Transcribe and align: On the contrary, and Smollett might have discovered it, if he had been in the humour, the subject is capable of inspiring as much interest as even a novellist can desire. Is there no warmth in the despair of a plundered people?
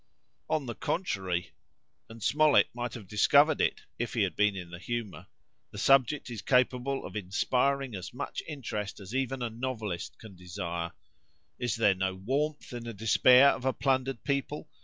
On 0.49 0.65
the 0.65 0.73
contrary, 0.73 1.51
and 2.09 2.23
Smollett 2.23 2.69
might 2.73 2.95
have 2.95 3.07
discovered 3.07 3.61
it, 3.61 3.81
if 3.99 4.15
he 4.15 4.23
had 4.23 4.35
been 4.35 4.55
in 4.55 4.71
the 4.71 4.79
humour, 4.79 5.27
the 5.69 5.77
subject 5.77 6.27
is 6.31 6.41
capable 6.41 7.05
of 7.05 7.15
inspiring 7.15 7.93
as 7.93 8.11
much 8.11 8.41
interest 8.47 8.99
as 8.99 9.13
even 9.13 9.43
a 9.43 9.51
novellist 9.51 10.17
can 10.17 10.35
desire. 10.35 10.91
Is 11.59 11.75
there 11.75 11.93
no 11.93 12.15
warmth 12.15 12.73
in 12.73 12.85
the 12.85 12.95
despair 12.95 13.49
of 13.49 13.63
a 13.63 13.73
plundered 13.73 14.23
people? 14.23 14.67